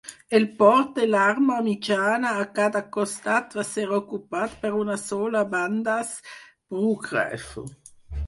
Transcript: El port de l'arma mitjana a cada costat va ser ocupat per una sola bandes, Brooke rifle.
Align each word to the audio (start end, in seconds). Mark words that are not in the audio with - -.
El 0.37 0.45
port 0.59 0.87
de 0.99 1.03
l'arma 1.09 1.57
mitjana 1.65 2.29
a 2.43 2.45
cada 2.59 2.79
costat 2.95 3.53
va 3.59 3.65
ser 3.73 3.85
ocupat 3.99 4.57
per 4.63 4.71
una 4.79 4.97
sola 5.03 5.45
bandes, 5.51 6.15
Brooke 6.75 7.13
rifle. 7.35 7.67